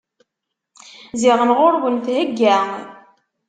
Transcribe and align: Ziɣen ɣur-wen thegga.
Ziɣen 1.21 1.51
ɣur-wen 1.57 1.95
thegga. 2.05 2.57